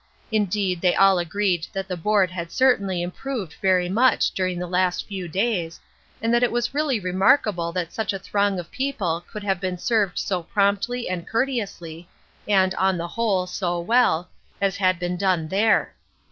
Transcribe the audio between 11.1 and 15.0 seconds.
courteously, and on the whole, so well, as had